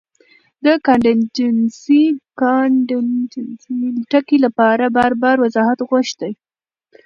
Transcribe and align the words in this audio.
د 0.65 0.67
کانټېنجنسي 0.87 2.03
ټکي 4.11 4.37
له 4.45 4.49
پاره 4.57 4.87
بار 4.97 5.11
بار 5.21 5.37
وضاحت 5.43 5.79
غوښتۀ 5.89 6.29